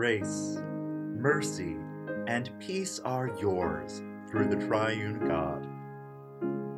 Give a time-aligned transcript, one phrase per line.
[0.00, 0.56] grace,
[1.18, 1.76] mercy,
[2.26, 5.66] and peace are yours through the triune God.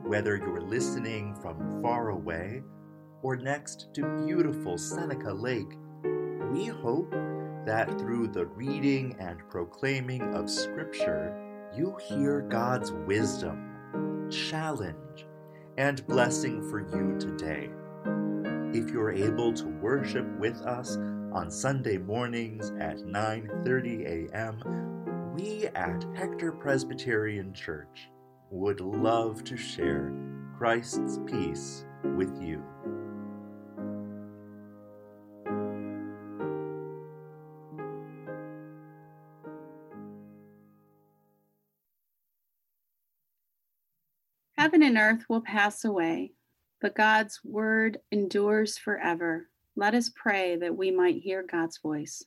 [0.05, 2.65] Whether you're listening from far away
[3.23, 5.79] or next to beautiful Seneca Lake,
[6.51, 7.13] we hope
[7.65, 11.33] that through the reading and proclaiming of Scripture,
[11.77, 15.27] you hear God's wisdom, challenge,
[15.79, 17.71] and blessing for you today.
[18.77, 20.99] If you're able to worship with us
[21.33, 28.11] on Sunday mornings at 9:30 a.m., we at Hector Presbyterian Church
[28.51, 30.13] would love to share
[30.59, 32.63] Christ's peace with you.
[44.59, 46.35] Heaven and earth will pass away,
[46.81, 49.49] but God's word endures forever.
[49.77, 52.25] Let us pray that we might hear God's voice.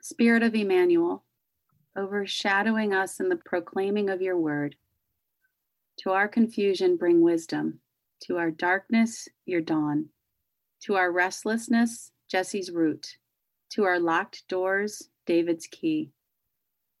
[0.00, 1.24] Spirit of Emmanuel,
[1.96, 4.76] overshadowing us in the proclaiming of your word,
[5.98, 7.80] to our confusion, bring wisdom.
[8.24, 10.06] To our darkness, your dawn.
[10.84, 13.18] To our restlessness, Jesse's root.
[13.70, 16.12] To our locked doors, David's key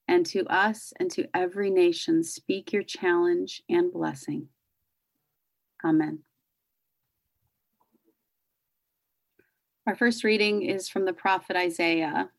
[0.08, 4.48] and to us and to every nation speak your challenge and blessing.
[5.84, 6.20] Amen.
[9.86, 12.30] Our first reading is from the prophet Isaiah.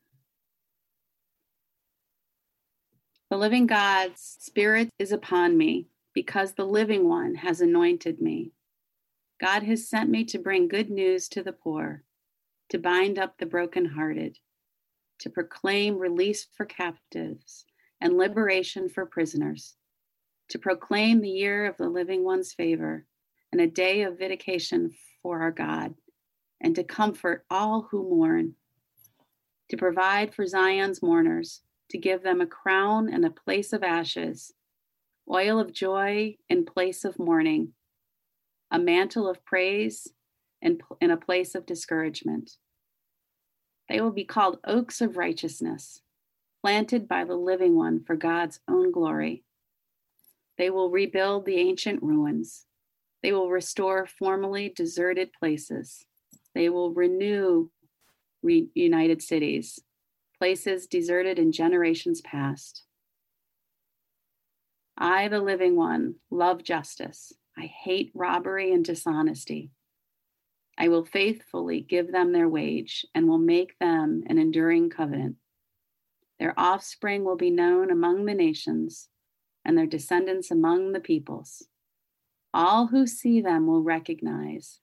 [3.30, 8.52] The living God's Spirit is upon me because the living one has anointed me.
[9.40, 12.04] God has sent me to bring good news to the poor,
[12.70, 14.38] to bind up the brokenhearted
[15.20, 17.66] to proclaim release for captives
[18.02, 19.76] and liberation for prisoners,
[20.50, 23.06] to proclaim the year of the living one's favor
[23.52, 25.96] and a day of vindication for our God,
[26.66, 28.56] and to comfort all who mourn,
[29.70, 34.52] to provide for Zion's mourners, to give them a crown and a place of ashes,
[35.32, 37.72] oil of joy in place of mourning,
[38.70, 40.10] a mantle of praise
[40.62, 42.58] in, a place of discouragement
[43.88, 46.02] they will be called oaks of righteousness,
[46.62, 49.44] planted by the living one for God's own glory.
[50.58, 52.66] They will rebuild the ancient ruins.
[53.22, 56.06] They will restore formerly deserted places.
[56.56, 57.70] They will renew
[58.42, 59.80] reunited cities,
[60.40, 62.84] places deserted in generations past.
[64.98, 67.34] I, the living one, love justice.
[67.58, 69.72] I hate robbery and dishonesty.
[70.78, 75.36] I will faithfully give them their wage and will make them an enduring covenant.
[76.40, 79.10] Their offspring will be known among the nations
[79.66, 81.68] and their descendants among the peoples.
[82.54, 84.80] All who see them will recognize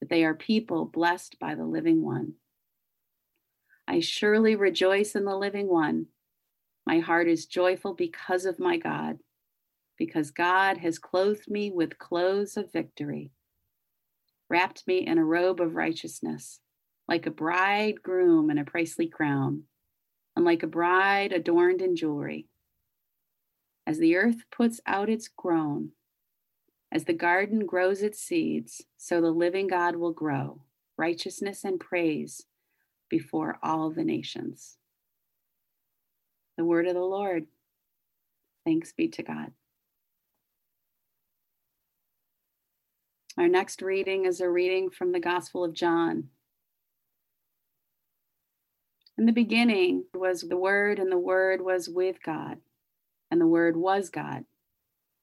[0.00, 2.34] that they are people blessed by the living one.
[3.86, 6.06] I surely rejoice in the living one.
[6.86, 9.18] My heart is joyful because of my God,
[9.98, 13.30] because God has clothed me with clothes of victory
[14.50, 16.60] wrapped me in a robe of righteousness,
[17.08, 19.62] like a bridegroom in a princely crown,
[20.36, 22.48] and like a bride adorned in jewelry.
[23.86, 25.92] As the earth puts out its groan,
[26.92, 30.62] as the garden grows its seeds, so the living God will grow
[30.96, 32.44] righteousness and praise
[33.08, 34.76] before all the nations.
[36.58, 37.46] The word of the Lord.
[38.66, 39.52] Thanks be to God.
[43.38, 46.28] Our next reading is a reading from the Gospel of John.
[49.16, 52.58] In the beginning was the Word, and the Word was with God,
[53.30, 54.44] and the Word was God.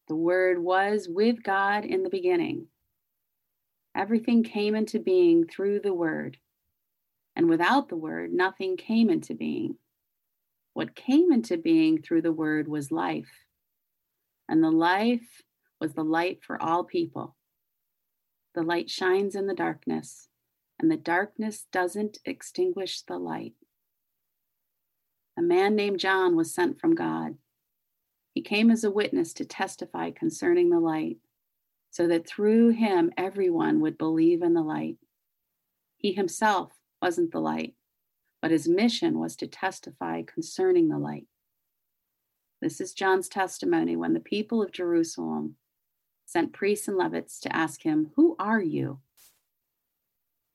[0.08, 2.68] The Word was with God in the beginning.
[3.96, 6.38] Everything came into being through the Word,
[7.36, 9.78] and without the Word, nothing came into being.
[10.74, 13.46] What came into being through the Word was life,
[14.48, 15.42] and the life
[15.82, 17.36] was the light for all people.
[18.56, 20.30] The light shines in the darkness,
[20.80, 23.56] and the darkness doesn't extinguish the light.
[25.38, 27.36] A man named John was sent from God.
[28.38, 31.18] He came as a witness to testify concerning the light,
[31.90, 34.98] so that through him everyone would believe in the light.
[35.96, 37.74] He himself wasn't the light,
[38.40, 41.26] but his mission was to testify concerning the light.
[42.62, 45.56] This is John's testimony when the people of Jerusalem
[46.28, 49.00] sent priests and Levites to ask him, Who are you?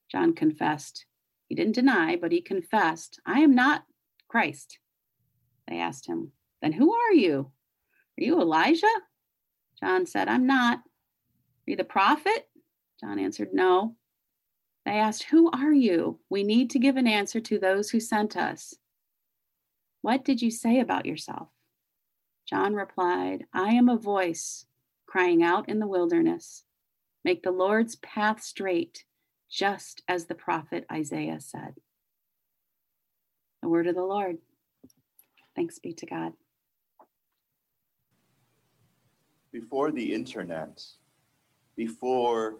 [0.08, 1.04] John confessed.
[1.48, 3.86] He didn't deny, but he confessed, I am not
[4.28, 4.78] Christ.
[5.66, 6.30] They asked him,
[6.60, 7.50] Then who are you?
[8.22, 8.86] Are you Elijah?
[9.80, 10.78] John said, I'm not.
[10.78, 12.48] Are you the prophet?
[13.00, 13.96] John answered, No.
[14.86, 16.20] They asked, Who are you?
[16.30, 18.76] We need to give an answer to those who sent us.
[20.02, 21.48] What did you say about yourself?
[22.48, 24.66] John replied, I am a voice
[25.04, 26.62] crying out in the wilderness,
[27.24, 29.04] Make the Lord's path straight,
[29.50, 31.74] just as the prophet Isaiah said.
[33.62, 34.38] The word of the Lord.
[35.56, 36.34] Thanks be to God.
[39.52, 40.82] Before the internet,
[41.76, 42.56] before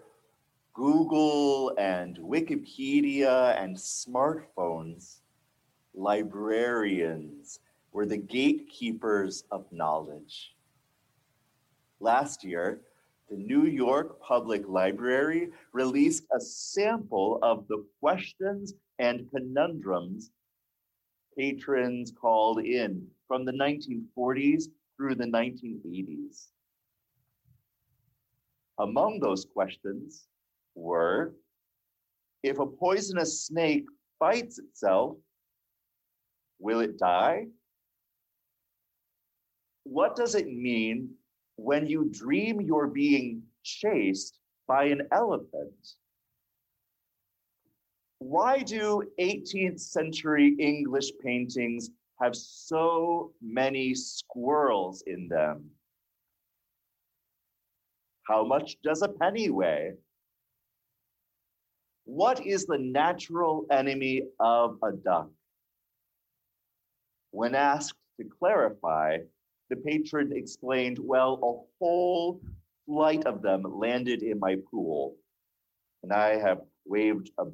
[0.75, 5.21] Google and Wikipedia and smartphones,
[5.94, 7.61] librarians
[7.93, 10.55] were the gatekeepers of knowledge.
[12.00, 12.83] Last year,
[13.31, 20.31] the New York Public Library released a sample of the questions and conundrums
[21.38, 24.65] patrons called in from the 1940s
[24.97, 26.51] through the 1980s.
[28.82, 30.26] Among those questions
[30.75, 31.34] were
[32.43, 33.87] if a poisonous snake
[34.19, 35.19] bites itself,
[36.58, 37.46] will it die?
[39.84, 41.11] What does it mean
[41.55, 45.94] when you dream you're being chased by an elephant?
[48.19, 51.90] Why do 18th century English paintings
[52.20, 55.70] have so many squirrels in them?
[58.25, 59.93] How much does a penny weigh?
[62.05, 65.31] What is the natural enemy of a duck?
[67.31, 69.19] When asked to clarify,
[69.71, 72.41] the patron explained, well, a whole
[72.87, 75.17] flight of them landed in my pool.
[76.03, 77.47] And I have waved a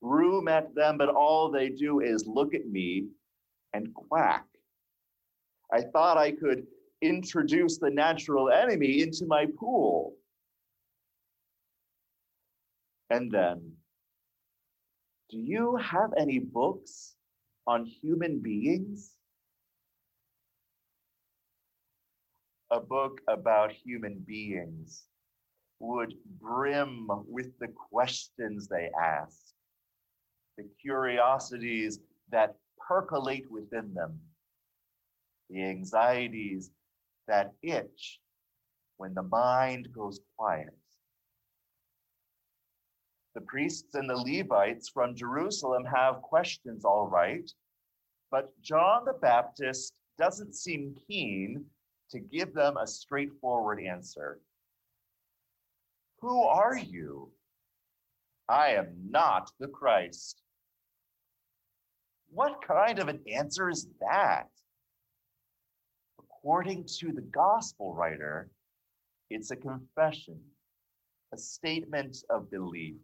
[0.00, 3.08] broom at them, but all they do is look at me
[3.72, 4.44] and quack.
[5.72, 6.66] I thought I could
[7.02, 10.14] introduce the natural enemy into my pool.
[13.10, 13.72] And then,
[15.28, 17.14] do you have any books
[17.66, 19.10] on human beings?
[22.70, 25.04] A book about human beings
[25.78, 29.36] would brim with the questions they ask,
[30.56, 31.98] the curiosities
[32.30, 34.18] that percolate within them,
[35.50, 36.70] the anxieties
[37.28, 38.20] that itch
[38.96, 40.76] when the mind goes quiet.
[43.34, 47.50] The priests and the Levites from Jerusalem have questions, all right,
[48.30, 51.64] but John the Baptist doesn't seem keen
[52.10, 54.38] to give them a straightforward answer.
[56.20, 57.32] Who are you?
[58.48, 60.42] I am not the Christ.
[62.30, 64.48] What kind of an answer is that?
[66.42, 68.50] According to the gospel writer,
[69.30, 70.40] it's a confession,
[71.32, 72.96] a statement of belief.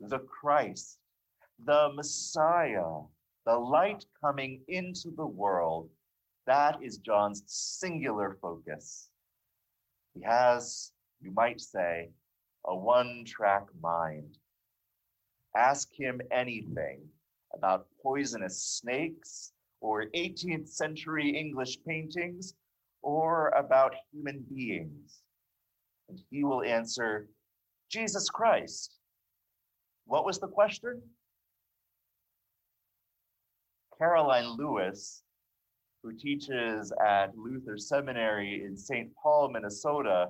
[0.00, 0.98] The Christ,
[1.66, 3.02] the Messiah,
[3.44, 5.90] the light coming into the world,
[6.46, 9.10] that is John's singular focus.
[10.14, 12.08] He has, you might say,
[12.66, 14.38] a one track mind.
[15.54, 17.02] Ask him anything
[17.54, 22.54] about poisonous snakes or 18th century English paintings
[23.02, 25.20] or about human beings?
[26.08, 27.28] And he will answer,
[27.90, 28.98] Jesus Christ.
[30.06, 31.02] What was the question?
[34.00, 35.22] Karoline Lewis,
[36.02, 39.10] who teaches at Luther Seminary in St.
[39.20, 40.28] Paul, Minnesota,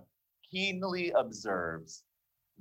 [0.50, 2.04] keenly observes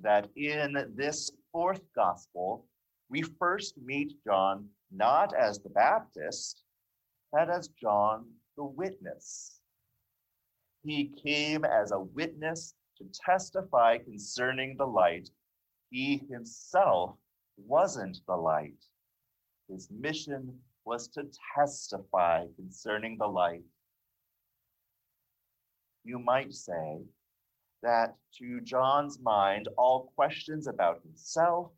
[0.02, 2.66] that in this fourth gospel,
[3.10, 6.64] we first meet John not as the Baptist,
[7.34, 8.26] had as John
[8.58, 9.60] the witness.
[10.84, 15.30] He came as a witness to testify concerning the light.
[15.90, 17.16] He himself
[17.58, 18.84] wasn't the light.
[19.70, 23.64] His mission was to testify concerning the light.
[26.04, 27.02] You might say
[27.84, 31.72] that to John's mind, all questions about himself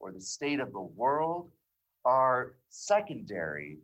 [0.00, 1.50] or the state of the world
[2.04, 3.78] are secondary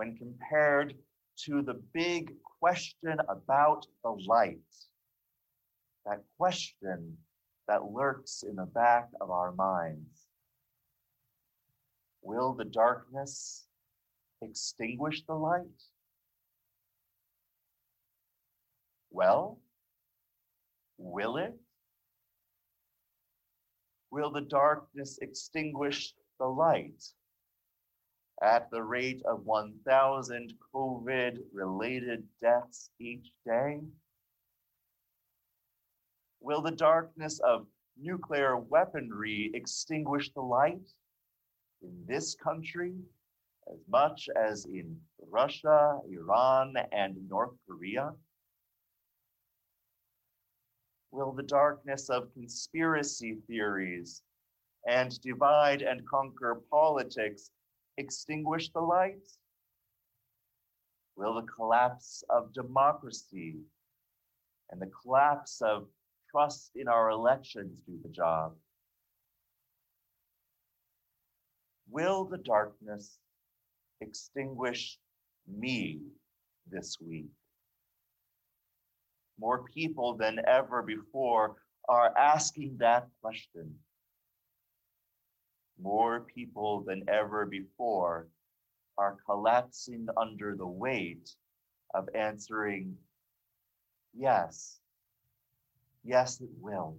[0.00, 0.94] when compared
[1.36, 4.56] to the big question about the light.
[6.06, 7.18] That question
[7.68, 10.24] that lurks in the back of our minds.
[12.22, 13.66] Will the darkness
[14.40, 15.82] extinguish the light?
[19.10, 19.60] Well,
[20.96, 21.52] will it?
[24.10, 27.02] Will the darkness extinguish the light?
[28.42, 33.80] At the rate of 1,000 COVID related deaths each day?
[36.40, 37.66] Will the darkness of
[38.00, 40.90] nuclear weaponry extinguish the light
[41.82, 42.94] in this country
[43.70, 48.12] as much as in Russia, Iran, and North Korea?
[51.10, 54.22] Will the darkness of conspiracy theories
[54.86, 57.50] and divide and conquer politics
[58.00, 59.28] extinguish the light?
[61.16, 63.56] Will the collapse of democracy
[64.70, 65.86] and the collapse of
[66.30, 68.54] trust in our elections do the job?
[71.90, 73.18] Will the darkness
[74.00, 74.98] extinguish
[75.46, 76.00] me
[76.70, 77.30] this week?
[79.38, 81.56] More people than ever before
[81.88, 83.74] are asking that question.
[85.82, 88.28] More people than ever before
[88.98, 91.34] are collapsing under the weight
[91.94, 92.96] of answering,
[94.14, 94.80] yes,
[96.04, 96.98] yes, it will.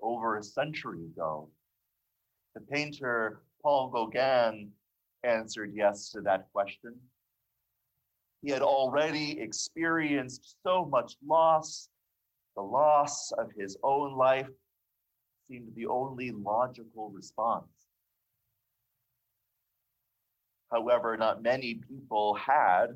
[0.00, 1.50] Over a century ago,
[2.54, 4.72] the painter Paul Gauguin
[5.22, 6.94] answered yes to that question.
[8.42, 11.88] He had already experienced so much loss.
[12.56, 14.48] The loss of his own life
[15.52, 17.68] seemed the only logical response.
[20.70, 22.86] However, not many people had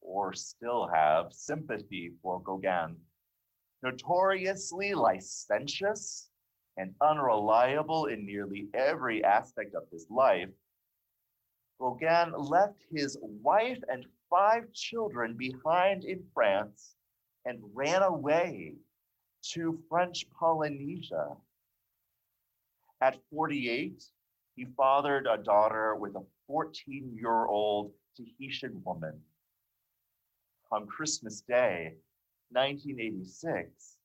[0.00, 2.96] or still have sympathy for Gauguin.
[3.82, 6.30] Notoriously licentious
[6.76, 10.50] and unreliable in nearly every aspect of his life,
[11.80, 16.94] Gauguin left his wife and five children behind in France
[17.44, 18.74] and ran away
[19.42, 21.36] to French Polynesia.
[23.00, 24.02] At 48,
[24.56, 29.20] he fathered a daughter with a 14 year old Tahitian woman.
[30.72, 31.94] On Christmas Day,
[32.50, 33.98] 1986,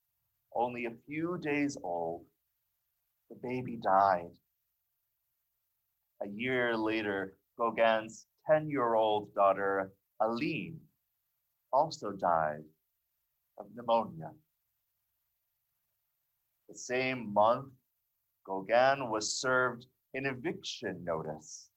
[0.55, 2.25] only a few days old,
[3.29, 4.31] the baby died.
[6.21, 10.79] A year later, Gauguin's 10 year old daughter, Aline,
[11.71, 12.63] also died
[13.57, 14.31] of pneumonia.
[16.69, 17.73] The same month,
[18.45, 21.69] Gauguin was served an eviction notice.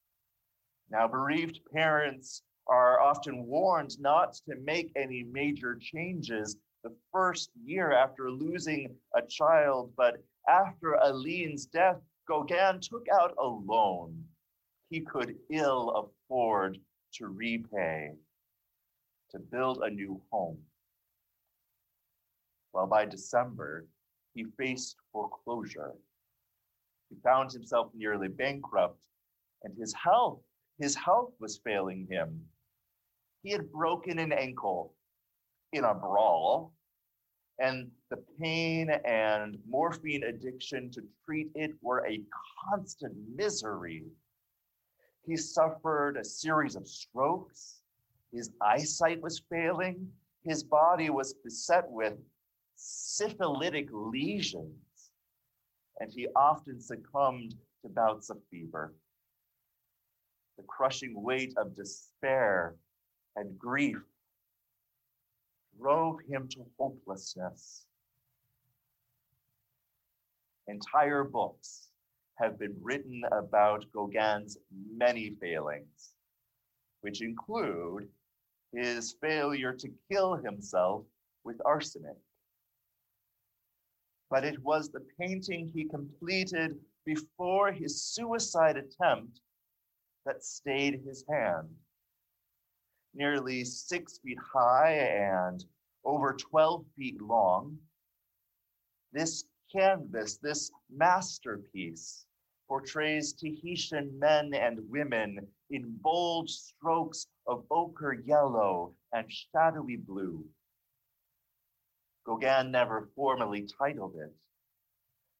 [0.91, 7.93] Now, bereaved parents are often warned not to make any major changes the first year
[7.93, 14.25] after losing a child, but after Aline's death, Gauguin took out a loan
[14.91, 16.79] he could ill afford
[17.15, 18.13] to repay
[19.31, 20.59] to build a new home.
[22.73, 23.87] Well, by December,
[24.35, 25.95] he faced foreclosure.
[27.09, 29.03] He found himself nearly bankrupt,
[29.63, 30.41] and his health,
[30.79, 32.49] his health was failing him.
[33.43, 34.95] He had broken an ankle
[35.73, 36.73] in a brawl,
[37.59, 42.23] and the pain and morphine addiction to treat it were a
[42.69, 44.05] constant misery.
[45.25, 47.81] He suffered a series of strokes
[48.33, 50.13] his eyesight was failing.
[50.45, 52.19] His body was beset with
[52.77, 54.77] syphilitic lesions,
[56.01, 58.95] and he often succumbed to bouts of fever.
[60.57, 62.77] The crushing weight of despair
[63.37, 63.99] and grief
[65.79, 67.87] drove him to hopelessness.
[70.69, 71.89] Entire books
[72.37, 74.59] have been written about Gauguin's
[74.97, 76.15] many failings,
[77.01, 78.09] which include
[78.73, 81.05] his failure to kill himself
[81.45, 82.17] with arsenic.
[84.29, 89.41] But it was the painting he completed before his suicide attempt
[90.25, 91.69] that stayed his hand.
[93.15, 95.65] Nearly six feet high and
[96.05, 97.79] over 12 feet long,
[99.13, 102.27] this canvas, this masterpiece,
[102.69, 110.45] portrays Tahitian men and women in bold strokes of ochre yellow and shadowy blue.
[112.27, 114.35] Gauguin never formally titled it,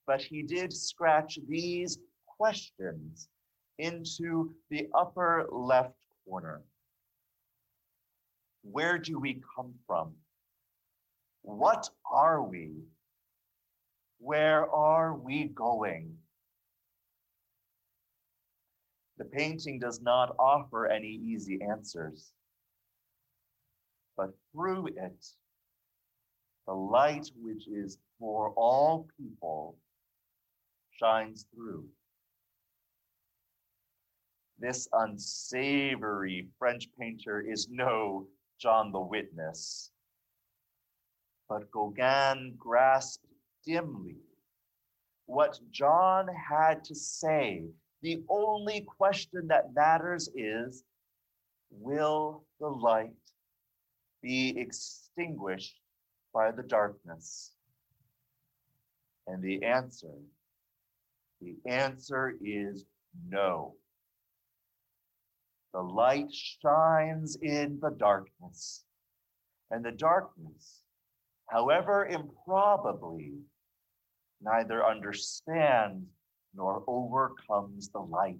[0.07, 1.99] but he did scratch these
[2.39, 3.29] questions
[3.79, 6.63] into the upper left corner.
[8.63, 10.13] Where do we come from?
[11.43, 12.71] What are we?
[14.19, 16.17] Where are we going?
[19.19, 22.33] The painting does not offer any easy answers,
[24.17, 25.27] but through it,
[26.67, 29.77] the light which is for all people
[30.91, 31.85] shines through.
[34.59, 38.27] This unsavory French painter is no
[38.59, 39.91] John the Witness.
[41.49, 43.27] But Gauguin grasped
[43.65, 44.17] dimly
[45.27, 47.65] what John had to say.
[48.03, 50.85] The only question that matters is
[51.71, 53.13] will the light
[54.23, 55.81] be extinguished
[56.37, 57.53] by the darkness?
[59.27, 60.13] And the answer,
[61.41, 62.85] the answer is
[63.27, 63.75] no.
[65.73, 68.85] The light shines in the darkness,
[69.71, 70.83] and the darkness,
[71.49, 73.33] however improbably,
[74.43, 76.05] neither understands
[76.55, 78.37] nor overcomes the light.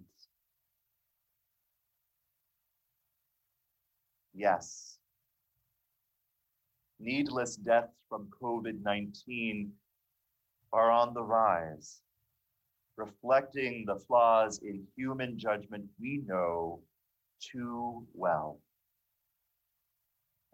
[4.35, 4.96] Yes,
[6.99, 9.73] needless deaths from COVID 19
[10.73, 12.01] are on the rise,
[12.97, 16.81] reflecting the flaws in human judgment we know
[17.41, 18.61] too well.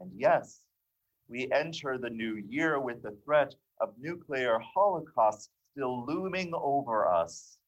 [0.01, 0.61] And yes,
[1.29, 7.59] we enter the new year with the threat of nuclear holocaust still looming over us,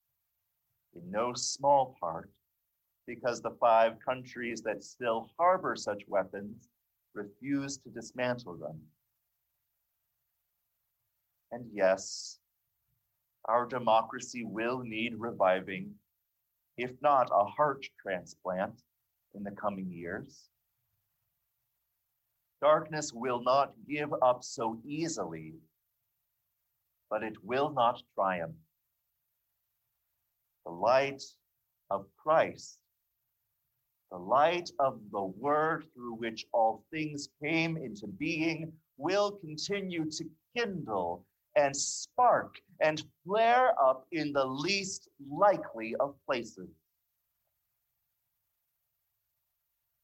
[0.95, 2.31] in no small part
[3.07, 6.69] because the five countries that still harbor such weapons
[7.15, 8.81] refuse to dismantle them.
[11.53, 12.39] And yes,
[13.47, 15.93] our democracy will need reviving,
[16.77, 18.83] if not a heart transplant
[19.35, 20.49] in the coming years.
[22.61, 25.55] Darkness will not give up so easily,
[27.11, 28.57] but it will not triumph.
[30.65, 31.23] The light
[31.91, 32.79] of Christ,
[34.15, 40.25] the light of the Word through which all things came into being, will continue to
[40.57, 46.69] kindle and spark and flare up in the least likely of places.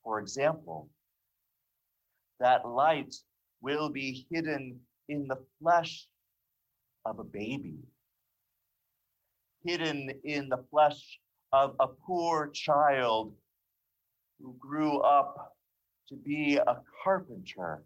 [0.03, 0.89] For example,
[2.41, 3.15] that light
[3.61, 6.09] will be hidden in the flesh
[7.05, 7.79] of a baby,
[9.65, 11.21] hidden in the flesh
[11.53, 13.35] of a poor child
[14.43, 15.55] who grew up
[16.09, 17.85] to be a carpenter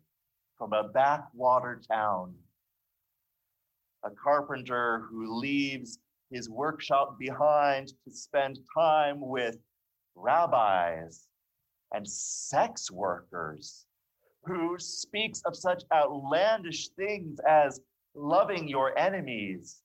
[0.57, 2.35] from a backwater town
[4.05, 5.99] a carpenter who leaves
[6.31, 9.57] his workshop behind to spend time with
[10.15, 11.27] rabbis
[11.93, 13.87] and sex workers,
[14.45, 17.81] who speaks of such outlandish things as
[18.15, 19.81] loving your enemies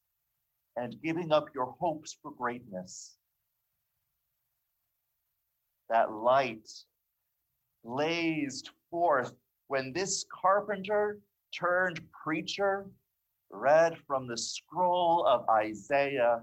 [0.76, 3.16] and giving up your hopes for greatness.
[5.90, 6.70] That light
[7.84, 9.34] blazed forth
[9.68, 11.20] when this carpenter
[11.52, 12.86] turned preacher
[13.50, 16.42] read from the scroll of Isaiah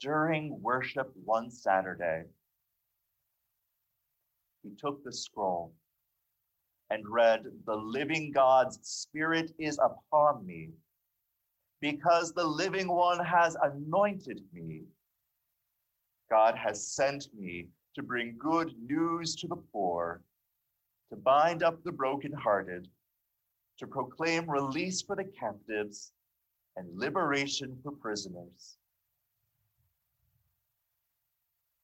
[0.00, 2.24] during worship one Saturday.
[4.62, 5.72] He took the scroll
[6.90, 10.70] and read, The living God's Spirit is upon me,
[11.80, 14.82] because the living one has anointed me.
[16.30, 20.22] God has sent me to bring good news to the poor,
[21.10, 22.88] to bind up the brokenhearted,
[23.78, 26.12] to proclaim release for the captives
[26.76, 28.76] and liberation for prisoners.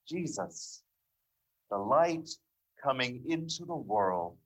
[0.08, 0.82] Jesus,
[1.70, 2.28] the light
[2.82, 4.36] coming into the world,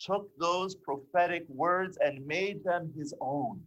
[0.00, 3.60] took those prophetic words and made them his own.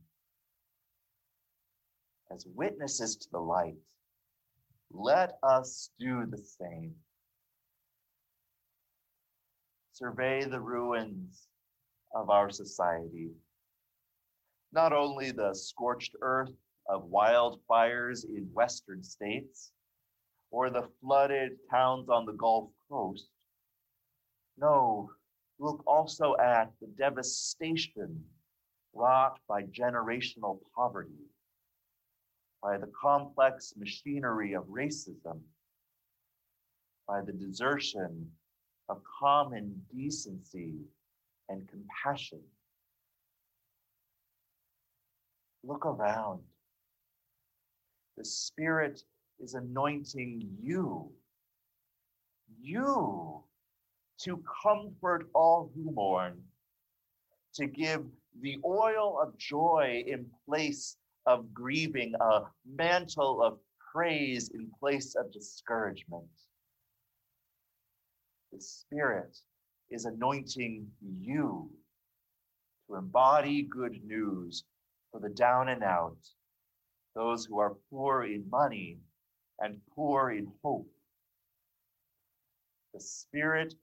[2.30, 3.78] As witnesses to the light,
[4.92, 6.94] let us do the same.
[9.98, 11.48] Survey the ruins
[12.14, 13.32] of our society
[14.72, 16.52] not only the scorched earth
[16.88, 19.72] of wildfires in western states
[20.52, 23.28] or the flooded towns on the Gulf Coast.
[24.60, 25.10] No,
[25.58, 28.24] look also at the devastation
[28.94, 31.26] wrought by generational poverty,
[32.62, 35.42] by the complex machinery of racism,
[37.08, 38.30] by the desertion
[38.90, 40.76] of common decency
[41.50, 42.42] and compassion.
[45.64, 46.42] Look around.
[48.18, 49.02] The Spirit
[49.40, 51.12] is anointing you,
[52.60, 53.44] you,
[54.22, 56.42] to comfort all who mourn,
[57.56, 58.04] to give
[58.42, 63.60] the oil of joy in place of grieving, a mantle of
[63.94, 66.26] praise in place of discouragement.
[68.54, 69.38] The Spirit
[69.92, 71.70] is anointing you
[72.88, 74.64] to embody good news
[75.12, 76.18] for the down and out,
[77.16, 79.00] those who are poor in money
[79.60, 80.90] and poor in hope.
[82.94, 83.74] The Spirit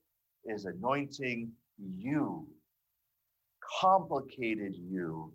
[0.45, 2.47] is anointing you,
[3.81, 5.33] complicated you,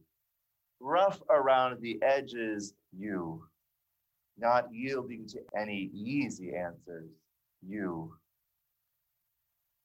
[0.81, 3.45] rough around the edges, you,
[4.39, 7.11] not yielding to any easy answers,
[7.67, 8.13] you.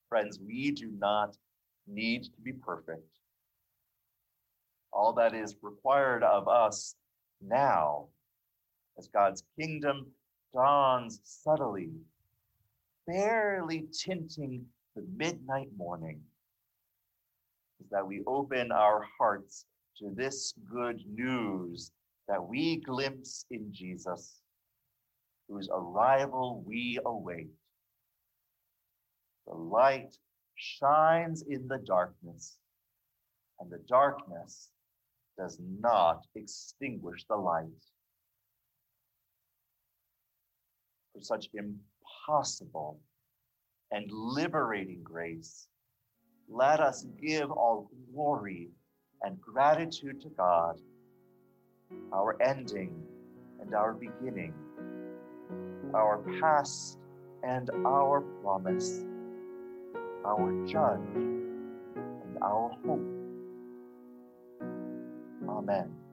[0.10, 1.36] Friends, we do not
[1.88, 3.08] need to be perfect.
[4.94, 6.96] All that is required of us
[7.42, 8.08] now,
[8.98, 10.08] as God's kingdom
[10.54, 11.90] dawns subtly,
[13.06, 14.66] barely tinting
[14.96, 16.22] the midnight morning,
[17.82, 19.66] is that we open our hearts
[19.98, 21.92] to this good news
[22.28, 24.42] that we glimpse in Jesus,
[25.48, 27.50] whose arrival we await.
[29.48, 30.18] The light
[30.56, 32.58] shines in the darkness,
[33.60, 34.70] and the darkness
[35.38, 37.66] does not extinguish the light.
[41.14, 43.00] For such impossible
[43.92, 45.68] and liberating grace,
[46.50, 48.70] let us give all glory
[49.22, 50.80] and gratitude to God,
[52.14, 53.04] our ending
[53.62, 54.54] and our beginning,
[55.94, 57.00] our past
[57.44, 59.06] and our promise,
[60.26, 63.02] our judge and our hope.
[65.50, 66.05] Amen.